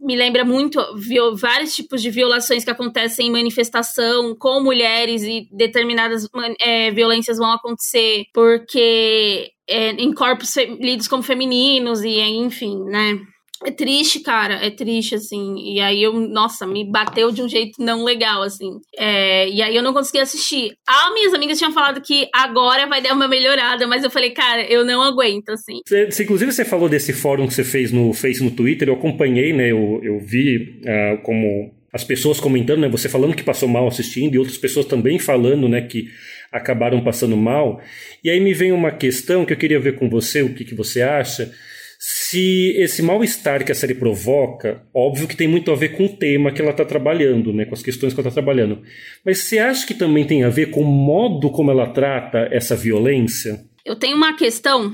[0.02, 5.48] me lembra muito viol, vários tipos de violações que acontecem em manifestação com mulheres e
[5.52, 6.28] determinadas
[6.60, 13.20] é, violências vão acontecer porque é, em corpos lidos como femininos e enfim, né?
[13.66, 15.56] É triste, cara, é triste, assim.
[15.58, 18.80] E aí eu, nossa, me bateu de um jeito não legal, assim.
[18.98, 20.72] É, e aí eu não consegui assistir.
[20.88, 24.64] Ah, minhas amigas tinham falado que agora vai dar uma melhorada, mas eu falei, cara,
[24.64, 25.82] eu não aguento, assim.
[25.86, 29.52] Você, inclusive, você falou desse fórum que você fez no Face no Twitter, eu acompanhei,
[29.52, 29.70] né?
[29.70, 32.88] Eu, eu vi uh, como as pessoas comentando, né?
[32.88, 35.82] Você falando que passou mal assistindo e outras pessoas também falando, né?
[35.82, 36.08] Que
[36.52, 37.82] acabaram passando mal.
[38.24, 40.76] E aí me vem uma questão que eu queria ver com você, o que, que
[40.76, 41.52] você acha
[42.02, 46.16] se esse mal-estar que a série provoca, óbvio que tem muito a ver com o
[46.16, 48.82] tema que ela está trabalhando, né, com as questões que ela está trabalhando.
[49.26, 52.74] Mas você acha que também tem a ver com o modo como ela trata essa
[52.74, 53.60] violência?
[53.86, 54.94] Eu tenho uma questão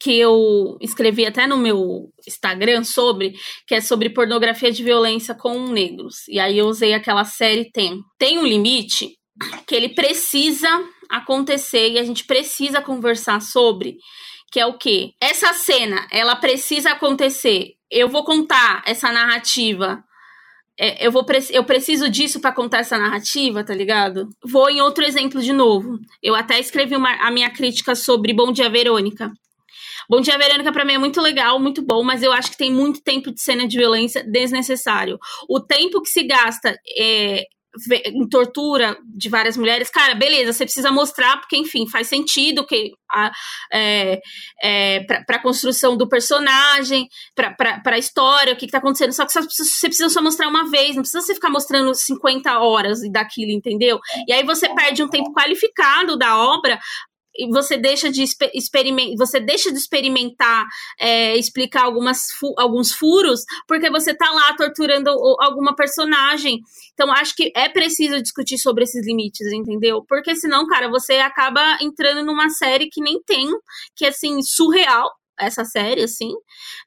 [0.00, 3.34] que eu escrevi até no meu Instagram sobre,
[3.66, 6.26] que é sobre pornografia de violência com negros.
[6.30, 8.00] E aí eu usei aquela série Tem.
[8.18, 9.10] Tem um limite
[9.66, 10.68] que ele precisa
[11.08, 13.96] acontecer e a gente precisa conversar sobre,
[14.50, 15.12] que é o quê?
[15.20, 17.74] Essa cena, ela precisa acontecer.
[17.90, 20.02] Eu vou contar essa narrativa.
[20.78, 24.28] É, eu, vou eu preciso disso para contar essa narrativa, tá ligado?
[24.44, 25.98] Vou em outro exemplo de novo.
[26.22, 29.32] Eu até escrevi uma, a minha crítica sobre Bom Dia Verônica.
[30.08, 32.72] Bom Dia Verônica para mim é muito legal, muito bom, mas eu acho que tem
[32.72, 35.18] muito tempo de cena de violência desnecessário.
[35.48, 37.44] O tempo que se gasta é,
[38.06, 42.92] em tortura de várias mulheres, cara, beleza, você precisa mostrar, porque, enfim, faz sentido que
[43.10, 43.30] a,
[43.72, 44.20] é,
[44.62, 49.12] é, para a construção do personagem, para a história, o que, está acontecendo.
[49.12, 51.94] Só que você precisa, você precisa só mostrar uma vez, não precisa você ficar mostrando
[51.94, 53.98] 50 horas daquilo, entendeu?
[54.26, 56.78] E aí você perde um tempo qualificado da obra
[57.50, 58.22] você deixa de
[58.54, 60.66] experimentar, você deixa de experimentar,
[60.98, 66.60] é, explicar algumas fu alguns furos, porque você tá lá torturando alguma personagem.
[66.92, 70.04] Então, acho que é preciso discutir sobre esses limites, entendeu?
[70.08, 73.48] Porque senão, cara, você acaba entrando numa série que nem tem,
[73.94, 76.32] que é assim, surreal, essa série, assim.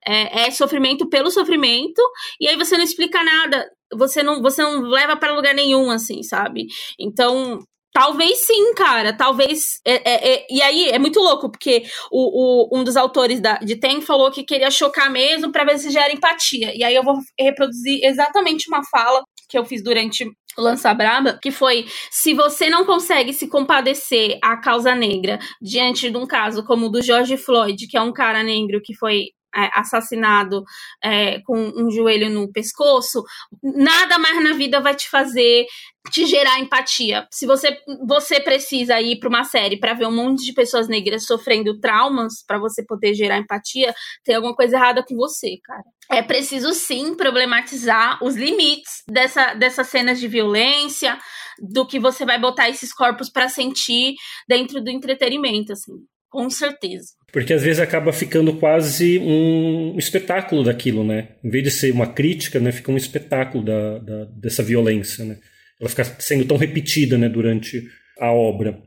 [0.05, 2.01] É, é, sofrimento pelo sofrimento,
[2.39, 3.69] e aí você não explica nada.
[3.93, 6.67] Você não, você não leva para lugar nenhum, assim, sabe?
[6.99, 7.59] Então,
[7.99, 9.11] Talvez sim, cara.
[9.11, 9.81] Talvez.
[9.85, 13.57] É, é, é, e aí é muito louco, porque o, o, um dos autores da,
[13.57, 16.73] de Tem falou que queria chocar mesmo para ver se gera empatia.
[16.73, 21.51] E aí eu vou reproduzir exatamente uma fala que eu fiz durante Lança Braba, que
[21.51, 26.85] foi: se você não consegue se compadecer à causa negra diante de um caso como
[26.85, 30.63] o do George Floyd, que é um cara negro que foi assassinado
[31.03, 33.23] é, com um joelho no pescoço,
[33.63, 35.65] nada mais na vida vai te fazer
[36.11, 37.27] te gerar empatia.
[37.31, 41.25] Se você você precisa ir para uma série para ver um monte de pessoas negras
[41.25, 45.83] sofrendo traumas para você poder gerar empatia, tem alguma coisa errada com você, cara.
[46.11, 51.19] É preciso sim problematizar os limites dessa, dessas cenas de violência,
[51.59, 54.15] do que você vai botar esses corpos para sentir
[54.47, 55.93] dentro do entretenimento, assim.
[56.29, 57.09] Com certeza.
[57.31, 61.29] Porque às vezes acaba ficando quase um espetáculo daquilo, né?
[61.43, 62.71] Em vez de ser uma crítica, né?
[62.71, 65.37] Fica um espetáculo da, da dessa violência, né?
[65.79, 67.27] Ela fica sendo tão repetida, né?
[67.27, 67.83] Durante
[68.19, 68.79] a obra.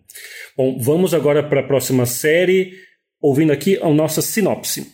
[0.57, 2.75] Bom, vamos agora para a próxima série,
[3.21, 4.93] ouvindo aqui a nossa sinopse.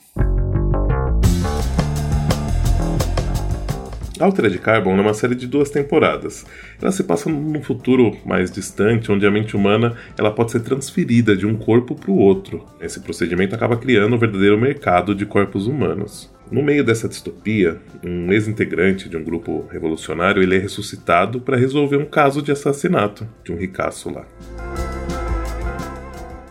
[4.20, 6.44] Altered Carbon é uma série de duas temporadas.
[6.80, 11.36] Ela se passa num futuro mais distante, onde a mente humana ela pode ser transferida
[11.36, 12.64] de um corpo para o outro.
[12.80, 16.32] Esse procedimento acaba criando um verdadeiro mercado de corpos humanos.
[16.50, 21.98] No meio dessa distopia, um ex-integrante de um grupo revolucionário ele é ressuscitado para resolver
[21.98, 24.26] um caso de assassinato de um ricaço lá.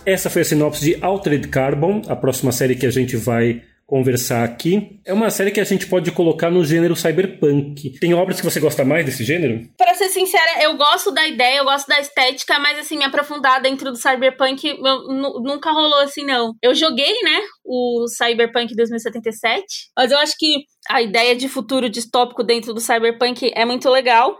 [0.05, 4.43] Essa foi a sinopse de Altered Carbon, a próxima série que a gente vai conversar
[4.43, 4.99] aqui.
[5.05, 7.97] É uma série que a gente pode colocar no gênero cyberpunk.
[7.99, 9.65] Tem obras que você gosta mais desse gênero?
[9.77, 13.61] Para ser sincera, eu gosto da ideia, eu gosto da estética, mas assim, me aprofundar
[13.61, 14.77] dentro do cyberpunk
[15.41, 16.53] nunca rolou assim, não.
[16.61, 19.63] Eu joguei, né, o Cyberpunk 2077,
[19.95, 24.35] mas eu acho que a ideia de futuro distópico dentro do cyberpunk é muito legal.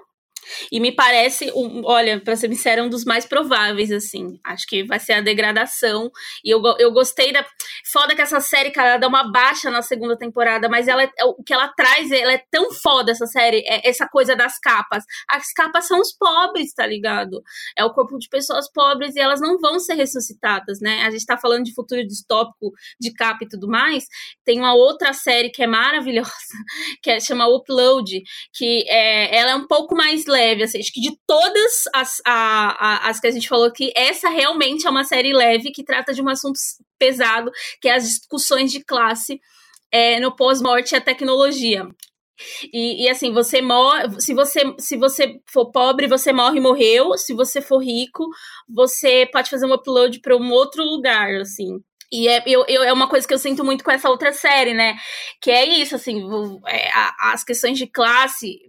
[0.72, 4.40] E me parece, um, olha, para ser sincera, um dos mais prováveis, assim.
[4.44, 6.12] Acho que vai ser a degradação.
[6.44, 7.46] E eu, eu gostei da.
[7.92, 11.26] Foda que essa série, cara, ela dá uma baixa na segunda temporada, mas ela, é,
[11.26, 15.04] o que ela traz, ela é tão foda, essa série, é essa coisa das capas.
[15.30, 17.42] As capas são os pobres, tá ligado?
[17.78, 21.04] É o corpo de pessoas pobres e elas não vão ser ressuscitadas, né?
[21.04, 24.06] A gente tá falando de futuro distópico, de capa e tudo mais.
[24.44, 26.32] Tem uma outra série que é maravilhosa,
[27.02, 28.22] que é, chama Upload,
[28.54, 33.06] que é, ela é um pouco mais leve, assim, acho que de todas as, a,
[33.06, 36.14] a, as que a gente falou aqui, essa realmente é uma série leve que trata
[36.14, 36.58] de um assunto
[37.00, 39.40] pesado, que é as discussões de classe
[39.92, 41.88] é, no pós-morte e a tecnologia.
[42.72, 44.22] E, e, assim, você morre.
[44.22, 47.18] Se você, se você for pobre, você morre e morreu.
[47.18, 48.28] Se você for rico,
[48.70, 51.80] você pode fazer um upload para um outro lugar, assim.
[52.12, 54.74] E é, eu, eu, é uma coisa que eu sinto muito com essa outra série,
[54.74, 54.96] né?
[55.42, 56.22] Que é isso, assim,
[56.68, 58.60] é, as questões de classe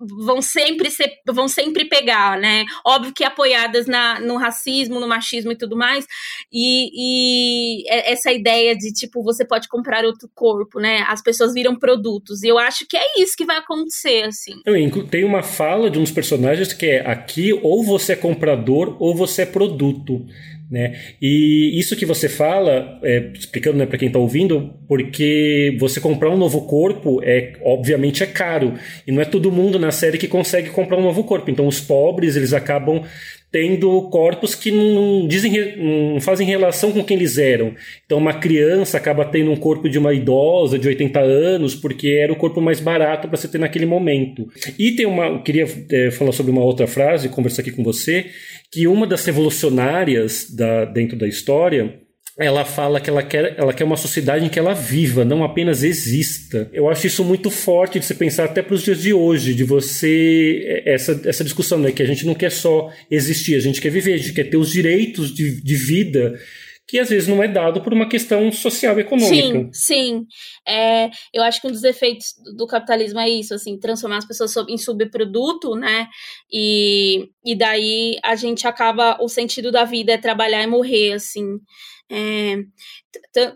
[0.00, 2.64] vão sempre ser, vão sempre pegar, né?
[2.84, 6.06] Óbvio que apoiadas na, no racismo, no machismo e tudo mais,
[6.52, 11.04] e, e essa ideia de tipo você pode comprar outro corpo, né?
[11.08, 12.42] As pessoas viram produtos.
[12.42, 14.60] E eu acho que é isso que vai acontecer, assim.
[15.06, 19.42] Tem uma fala de uns personagens que é aqui ou você é comprador ou você
[19.42, 20.24] é produto.
[20.70, 21.00] Né?
[21.20, 26.30] E isso que você fala, é, explicando né, para quem está ouvindo, porque você comprar
[26.30, 30.28] um novo corpo é obviamente é caro e não é todo mundo na série que
[30.28, 31.50] consegue comprar um novo corpo.
[31.50, 33.02] Então os pobres eles acabam
[33.50, 37.74] tendo corpos que não, dizem, não fazem relação com quem eles eram.
[38.06, 42.32] Então, uma criança acaba tendo um corpo de uma idosa de 80 anos, porque era
[42.32, 44.48] o corpo mais barato para você ter naquele momento.
[44.78, 45.26] E tem uma.
[45.26, 48.26] Eu queria é, falar sobre uma outra frase, conversar aqui com você,
[48.70, 51.98] que uma das revolucionárias da, dentro da história
[52.40, 55.82] ela fala que ela quer, ela quer uma sociedade em que ela viva, não apenas
[55.82, 56.70] exista.
[56.72, 59.62] Eu acho isso muito forte de se pensar até para os dias de hoje, de
[59.62, 63.90] você essa, essa discussão, né, que a gente não quer só existir, a gente quer
[63.90, 66.40] viver, a gente quer ter os direitos de, de vida
[66.88, 69.70] que às vezes não é dado por uma questão social e econômica.
[69.70, 70.26] Sim, sim.
[70.66, 74.52] É, eu acho que um dos efeitos do capitalismo é isso, assim, transformar as pessoas
[74.68, 76.08] em subproduto, né?
[76.52, 81.60] E, e daí a gente acaba, o sentido da vida é trabalhar e morrer, assim.
[82.10, 82.56] É,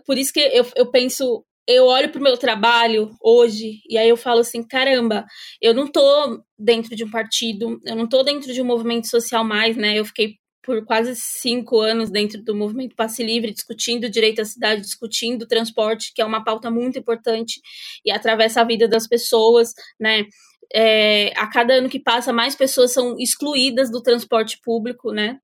[0.05, 4.07] por isso que eu, eu penso, eu olho para o meu trabalho hoje e aí
[4.07, 5.25] eu falo assim, caramba,
[5.61, 9.43] eu não tô dentro de um partido, eu não tô dentro de um movimento social
[9.43, 9.99] mais, né?
[9.99, 14.81] Eu fiquei por quase cinco anos dentro do movimento Passe Livre, discutindo direito à cidade,
[14.81, 17.61] discutindo transporte, que é uma pauta muito importante
[18.03, 20.25] e atravessa a vida das pessoas, né?
[20.73, 25.37] É, a cada ano que passa, mais pessoas são excluídas do transporte público, né?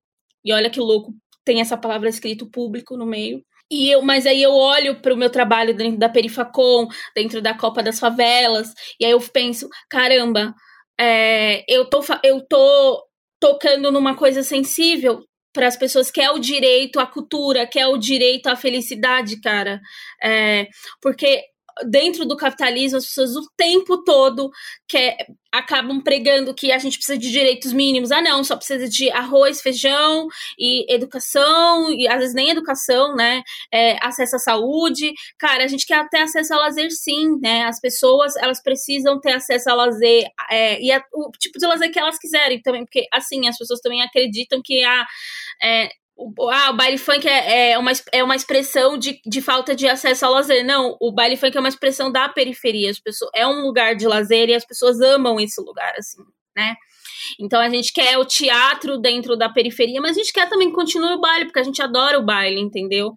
[0.44, 1.14] E olha que louco,
[1.46, 3.44] tem essa palavra escrito público no meio.
[3.70, 7.54] E eu, mas aí eu olho para o meu trabalho dentro da Perifacom, dentro da
[7.54, 10.54] Copa das Favelas, e aí eu penso, caramba,
[11.00, 13.02] é, eu, tô, eu tô
[13.40, 15.24] tocando numa coisa sensível
[15.54, 19.40] para as pessoas que é o direito à cultura, que é o direito à felicidade,
[19.42, 19.80] cara.
[20.22, 20.68] É,
[21.02, 21.42] porque
[21.86, 24.52] dentro do capitalismo, as pessoas o tempo todo
[24.88, 25.18] quer,
[25.52, 28.12] acabam pregando que a gente precisa de direitos mínimos.
[28.12, 33.44] Ah, não, só precisa de arroz, feijão e educação, e às vezes nem educação, né?
[33.72, 35.14] É, acesso à saúde.
[35.38, 37.64] Cara, a gente quer ter acesso a lazer, sim, né?
[37.64, 41.92] As pessoas, elas precisam ter acesso a lazer, é, e a, o tipo de lazer
[41.92, 45.06] que elas quiserem também, porque, assim, as pessoas também acreditam que a.
[45.64, 46.01] É, o,
[46.52, 50.26] ah, o baile funk é, é, uma, é uma expressão de, de falta de acesso
[50.26, 50.66] ao lazer.
[50.66, 52.90] Não, o baile funk é uma expressão da periferia.
[52.90, 56.22] As pessoas, é um lugar de lazer e as pessoas amam esse lugar, assim,
[56.56, 56.76] né?
[57.40, 61.16] Então a gente quer o teatro dentro da periferia, mas a gente quer também continuar
[61.16, 63.14] o baile, porque a gente adora o baile, entendeu?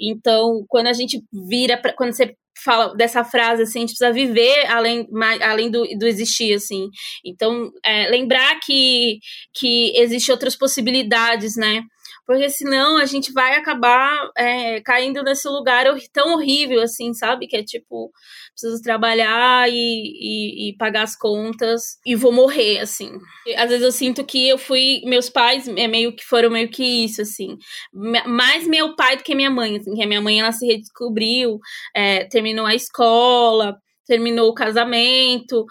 [0.00, 4.12] Então, quando a gente vira, pra, quando você fala dessa frase assim, a gente precisa
[4.12, 5.06] viver além,
[5.42, 6.88] além do, do existir, assim.
[7.24, 9.18] Então, é, lembrar que,
[9.54, 11.82] que existem outras possibilidades, né?
[12.30, 17.48] Porque senão a gente vai acabar é, caindo nesse lugar tão horrível, assim, sabe?
[17.48, 18.12] Que é tipo,
[18.52, 23.10] preciso trabalhar e, e, e, pagar as contas e vou morrer, assim.
[23.56, 27.04] Às vezes eu sinto que eu fui, meus pais é meio que foram meio que
[27.04, 27.58] isso, assim.
[27.92, 31.58] Mais meu pai do que minha mãe, assim, que a minha mãe ela se redescobriu,
[31.92, 35.66] é, terminou a escola, terminou o casamento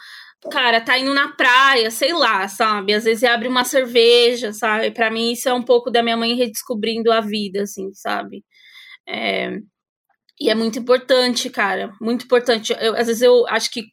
[0.51, 2.93] cara, tá indo na praia, sei lá, sabe?
[2.93, 4.91] Às vezes abre uma cerveja, sabe?
[4.91, 8.43] Para mim isso é um pouco da minha mãe redescobrindo a vida, assim, sabe?
[9.07, 9.57] É...
[10.39, 12.73] E é muito importante, cara, muito importante.
[12.79, 13.83] Eu, às vezes eu acho que,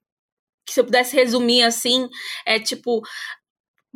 [0.66, 2.08] que se eu pudesse resumir assim,
[2.46, 3.02] é tipo,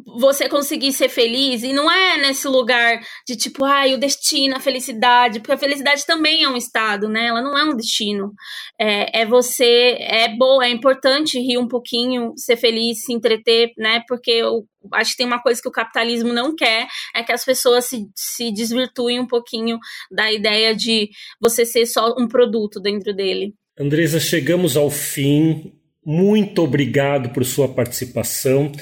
[0.06, 4.60] você conseguir ser feliz e não é nesse lugar de tipo, ai, o destino, a
[4.60, 7.26] felicidade, porque a felicidade também é um estado, né?
[7.26, 8.32] Ela não é um destino.
[8.78, 14.02] É, é você, é bom, é importante rir um pouquinho, ser feliz, se entreter, né?
[14.08, 17.44] Porque eu acho que tem uma coisa que o capitalismo não quer, é que as
[17.44, 19.78] pessoas se, se desvirtuem um pouquinho
[20.10, 21.08] da ideia de
[21.40, 23.54] você ser só um produto dentro dele.
[23.78, 28.72] Andresa, chegamos ao fim muito obrigado por sua participação.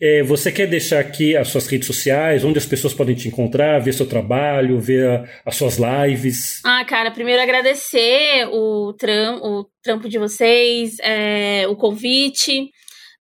[0.00, 3.80] É, você quer deixar aqui as suas redes sociais, onde as pessoas podem te encontrar,
[3.80, 6.60] ver seu trabalho, ver a, as suas lives?
[6.64, 12.70] Ah, cara, primeiro agradecer o, tram, o trampo de vocês, é, o convite.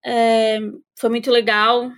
[0.05, 0.59] É,
[0.97, 1.89] foi muito legal.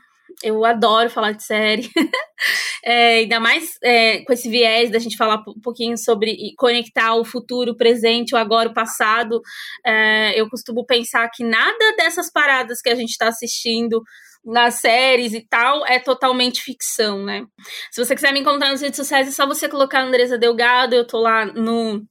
[0.43, 1.89] Eu adoro falar de série.
[2.83, 7.23] é, ainda mais é, com esse viés da gente falar um pouquinho sobre conectar o
[7.23, 9.41] futuro, o presente, o agora, o passado.
[9.85, 14.01] É, eu costumo pensar que nada dessas paradas que a gente está assistindo
[14.45, 17.45] nas séries e tal, é totalmente ficção, né?
[17.89, 21.07] Se você quiser me encontrar nas redes sociais, é só você colocar Andresa Delgado, eu
[21.07, 22.05] tô lá no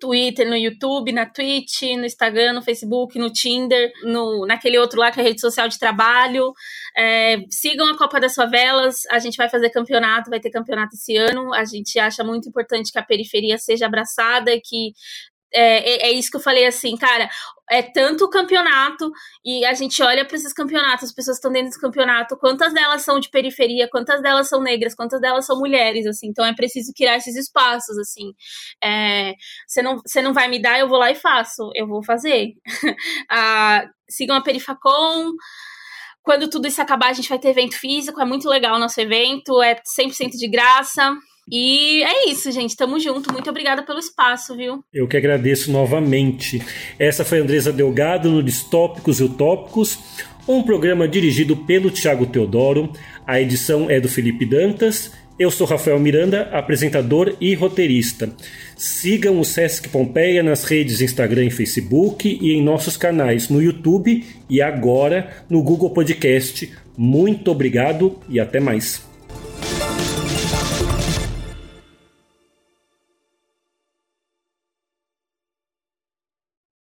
[0.00, 5.10] Twitter, no YouTube, na Twitch, no Instagram, no Facebook, no Tinder, no, naquele outro lá
[5.10, 6.52] que é a rede social de trabalho.
[6.96, 11.16] É, sigam a Copa das Favelas, a gente vai fazer campeonato, vai ter campeonato esse
[11.16, 11.52] ano.
[11.54, 14.92] A gente acha muito importante que a periferia seja abraçada, que
[15.52, 17.28] é, é, é, isso que eu falei assim, cara.
[17.72, 19.12] É tanto campeonato
[19.44, 23.02] e a gente olha para esses campeonatos, as pessoas estão dentro desse campeonato, quantas delas
[23.02, 26.26] são de periferia, quantas delas são negras, quantas delas são mulheres, assim.
[26.26, 28.34] Então é preciso criar esses espaços, assim.
[28.82, 29.34] É,
[29.68, 31.70] você não, você não vai me dar, eu vou lá e faço.
[31.74, 32.54] Eu vou fazer.
[33.30, 35.30] ah, sigam a Perifacom.
[36.22, 38.20] Quando tudo isso acabar, a gente vai ter evento físico.
[38.20, 41.16] É muito legal o nosso evento, é 100% de graça.
[41.50, 42.76] E é isso, gente.
[42.76, 43.32] Tamo junto.
[43.32, 44.84] Muito obrigada pelo espaço, viu?
[44.94, 46.62] Eu que agradeço novamente.
[46.98, 49.98] Essa foi a Andresa Delgado no Distópicos e Utópicos,
[50.46, 52.92] um programa dirigido pelo Tiago Teodoro.
[53.26, 55.12] A edição é do Felipe Dantas.
[55.38, 58.30] Eu sou Rafael Miranda, apresentador e roteirista.
[58.76, 64.22] Sigam o Sesc Pompeia nas redes Instagram e Facebook e em nossos canais no YouTube
[64.50, 66.70] e agora no Google Podcast.
[66.94, 69.09] Muito obrigado e até mais.